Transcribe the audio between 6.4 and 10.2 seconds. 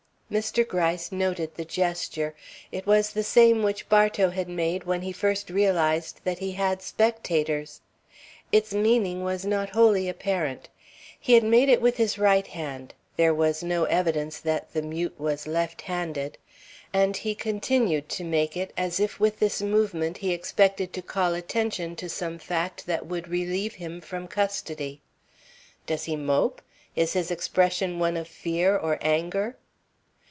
had spectators. Its meaning was not wholly